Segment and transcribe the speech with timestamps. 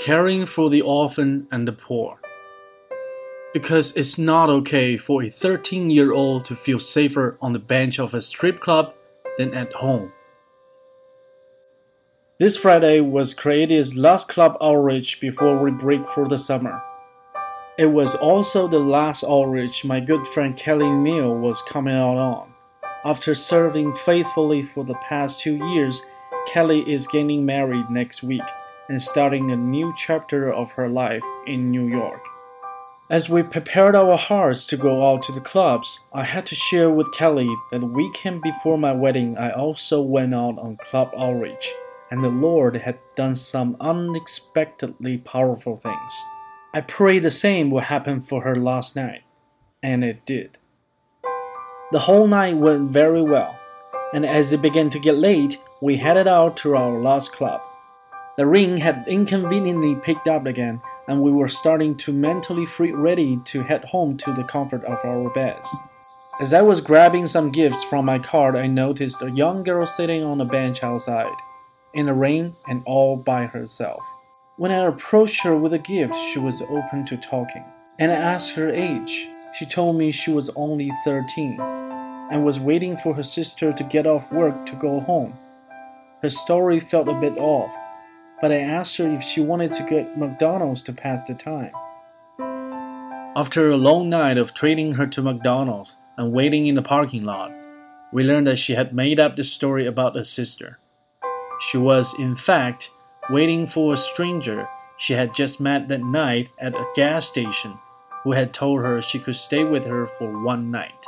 [0.00, 2.18] caring for the orphan and the poor.
[3.52, 7.98] Because it's not okay for a 13 year old to feel safer on the bench
[7.98, 8.94] of a strip club
[9.36, 10.10] than at home.
[12.38, 16.82] This Friday was Creative's last club outreach before we break for the summer.
[17.78, 22.54] It was also the last outreach my good friend Kelly Mill was coming out on.
[23.04, 26.06] After serving faithfully for the past two years,
[26.46, 28.42] Kelly is getting married next week
[28.90, 32.26] and starting a new chapter of her life in New York.
[33.08, 36.90] As we prepared our hearts to go out to the clubs, I had to share
[36.90, 41.72] with Kelly that the weekend before my wedding, I also went out on club outreach,
[42.10, 46.24] and the Lord had done some unexpectedly powerful things.
[46.74, 49.22] I pray the same will happen for her last night,
[49.84, 50.58] and it did.
[51.92, 53.56] The whole night went very well,
[54.12, 57.60] and as it began to get late, we headed out to our last club.
[58.40, 63.38] The ring had inconveniently picked up again, and we were starting to mentally free ready
[63.44, 65.68] to head home to the comfort of our beds.
[66.40, 70.24] As I was grabbing some gifts from my cart, I noticed a young girl sitting
[70.24, 71.34] on a bench outside,
[71.92, 74.00] in the rain and all by herself.
[74.56, 77.66] When I approached her with a gift, she was open to talking,
[77.98, 79.28] and I asked her age.
[79.58, 84.06] She told me she was only 13 and was waiting for her sister to get
[84.06, 85.34] off work to go home.
[86.22, 87.70] Her story felt a bit off,
[88.40, 91.72] but I asked her if she wanted to get McDonald's to pass the time.
[93.36, 97.52] After a long night of treating her to McDonald's and waiting in the parking lot,
[98.12, 100.78] we learned that she had made up the story about her sister.
[101.60, 102.90] She was, in fact,
[103.28, 107.78] waiting for a stranger she had just met that night at a gas station
[108.22, 111.06] who had told her she could stay with her for one night.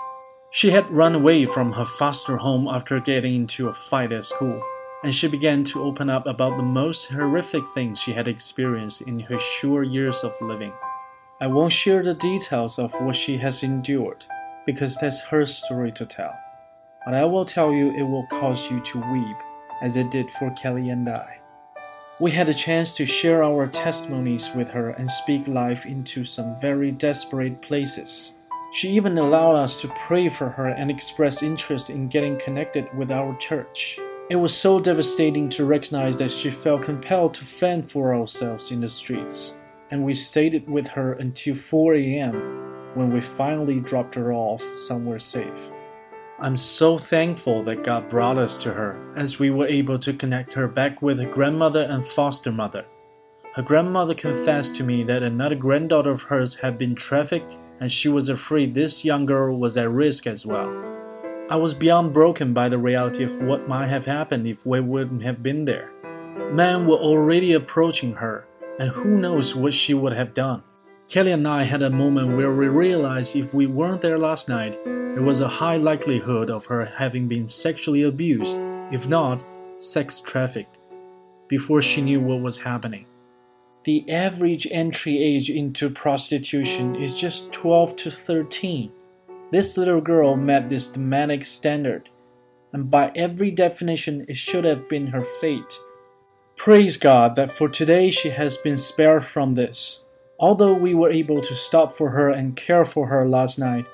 [0.51, 4.63] She had run away from her foster home after getting into a fight at school,
[5.05, 9.19] and she began to open up about the most horrific things she had experienced in
[9.21, 10.73] her short years of living.
[11.41, 14.25] I won't share the details of what she has endured,
[14.65, 16.39] because that's her story to tell.
[17.05, 19.37] But I will tell you it will cause you to weep,
[19.83, 21.39] as it did for Kelly and I.
[22.21, 26.61] We had a chance to share our testimonies with her and speak life into some
[26.61, 28.35] very desperate places.
[28.73, 33.11] She even allowed us to pray for her and express interest in getting connected with
[33.11, 33.99] our church.
[34.33, 38.81] It was so devastating to recognize that she felt compelled to fend for ourselves in
[38.81, 39.59] the streets,
[39.91, 42.33] and we stayed with her until 4 a.m.
[42.95, 45.71] when we finally dropped her off somewhere safe.
[46.41, 50.55] I'm so thankful that God brought us to her, as we were able to connect
[50.55, 52.87] her back with her grandmother and foster mother.
[53.55, 58.09] Her grandmother confessed to me that another granddaughter of hers had been trafficked, and she
[58.09, 61.02] was afraid this young girl was at risk as well.
[61.53, 65.23] I was beyond broken by the reality of what might have happened if we wouldn't
[65.23, 65.91] have been there.
[66.51, 68.47] Men were already approaching her,
[68.79, 70.63] and who knows what she would have done.
[71.11, 74.83] Kelly and I had a moment where we realized if we weren't there last night,
[74.83, 78.57] there was a high likelihood of her having been sexually abused,
[78.91, 79.39] if not
[79.77, 80.79] sex trafficked,
[81.49, 83.05] before she knew what was happening.
[83.85, 88.91] The average entry age into prostitution is just 12 to 13.
[89.53, 92.09] This little girl met this demonic standard,
[92.73, 95.79] and by every definition, it should have been her fate.
[96.57, 100.07] Praise God that for today she has been spared from this.
[100.41, 103.85] Although we were able to stop for her and care for her last night,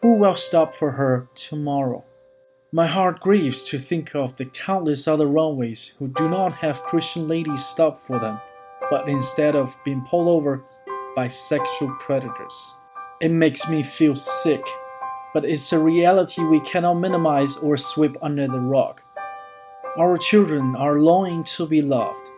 [0.00, 2.02] who will stop for her tomorrow?
[2.72, 7.28] My heart grieves to think of the countless other runways who do not have Christian
[7.28, 8.40] ladies stop for them,
[8.88, 10.64] but instead of being pulled over
[11.14, 12.74] by sexual predators.
[13.20, 14.66] It makes me feel sick,
[15.34, 19.02] but it's a reality we cannot minimize or sweep under the rug.
[19.98, 22.30] Our children are longing to be loved.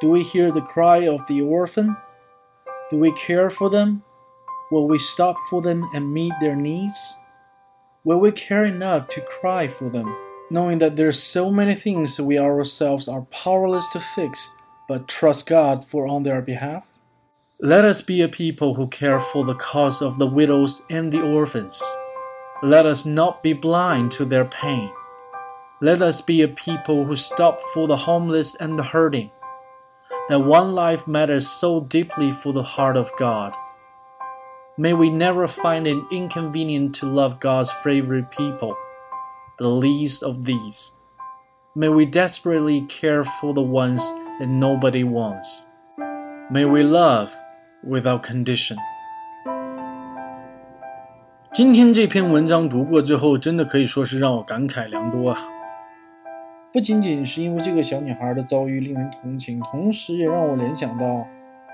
[0.00, 1.96] Do we hear the cry of the orphan?
[2.90, 4.04] Do we care for them?
[4.70, 7.16] Will we stop for them and meet their needs?
[8.04, 10.14] Will we care enough to cry for them,
[10.50, 14.50] knowing that there's so many things we ourselves are powerless to fix,
[14.86, 16.92] but trust God for on their behalf?
[17.60, 21.22] Let us be a people who care for the cause of the widows and the
[21.22, 21.82] orphans.
[22.62, 24.90] Let us not be blind to their pain.
[25.80, 29.30] Let us be a people who stop for the homeless and the hurting
[30.28, 33.52] that one life matters so deeply for the heart of God.
[34.78, 38.76] May we never find it inconvenient to love God's favorite people,
[39.58, 40.92] the least of these.
[41.74, 44.00] May we desperately care for the ones
[44.38, 45.66] that nobody wants.
[46.50, 47.34] May we love
[47.82, 48.78] without condition.
[51.54, 55.38] 今天这篇文章读过之后，真的可以说是让我感慨良多啊！
[56.72, 61.28] 不仅仅是因为这个小女孩的遭遇令人同情，同时也让我联想到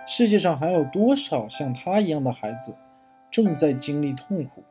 [0.06, 2.76] 世界上还有多少像她一样的孩子
[3.30, 4.62] 正在经历痛苦？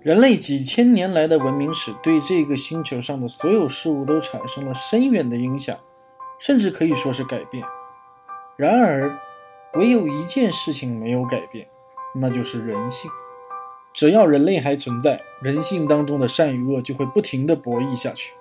[0.00, 5.76] 人类几千年来的文明史对这个星球上的所有事物都产生了深远的影响，
[6.40, 7.62] 甚至可以说是改变。
[8.56, 9.14] 然而，
[9.74, 11.66] 唯有一件事情没有改变，
[12.14, 13.10] 那就是人性。
[13.94, 18.34] 只要人类还存在，人性当中的善与恶就会不停地博弈下去。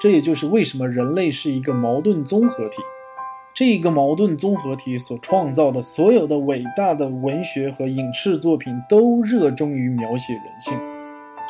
[0.00, 2.78] 这也就是为什么人类是一个矛盾综合体。
[3.54, 10.76] 这个矛盾综合体所创造的所有的伟大的文学和影视作品都热衷于描写人性。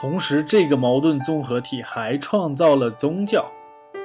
[0.01, 3.47] 同时，这个矛盾综合体还创造了宗教。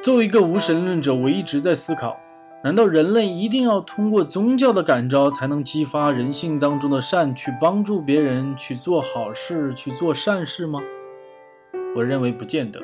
[0.03, 2.17] 作为一个无神论者，我一直在思考：
[2.61, 10.81] 难道人类一定要通过宗教的感召，才能激发人性当中的善，去帮助别人，去做好事，去做善事吗？
[11.95, 12.81] 我认为不见得。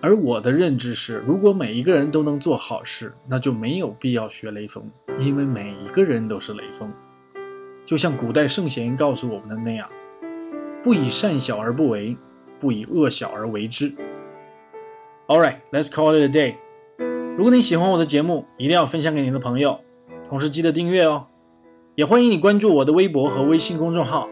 [0.00, 6.88] 而我的认知是，如果每一个人都能做好事，那就没有必要学雷锋，因为每一个人都是雷锋。
[7.84, 9.88] 就像古代圣贤告诉我们的那样
[10.84, 12.16] ：“不以善小而不为，
[12.60, 13.92] 不以恶小而为之。”
[15.26, 16.54] All right, let's call it a day.
[17.36, 19.80] 如果你喜欢我的节目，一定要分享给你的朋友，
[20.28, 21.26] 同时记得订阅哦。
[21.96, 24.28] 也欢迎你关注我的微博和微信公众号，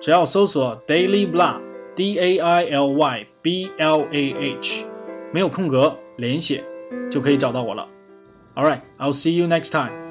[0.00, 1.60] 只要搜索 Daily Blah,
[1.96, 4.84] D A I L Y B L A H。
[5.32, 6.62] 没有空格，连写
[7.10, 7.88] 就可以找到我了。
[8.54, 10.03] All right, I'll see you next time.